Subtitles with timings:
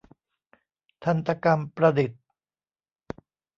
[1.03, 2.21] ทันตกรรมประดิษฐ์